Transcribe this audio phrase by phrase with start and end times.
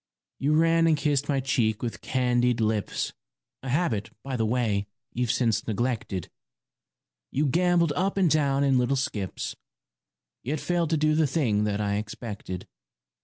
[0.39, 3.13] You ran and kissed my cheek with candied lips,
[3.61, 6.27] A habit, by the way, you've since neglected;
[7.29, 9.55] You gambolled up and down in little skips,
[10.41, 12.67] Yet failed to do the thing that I expected.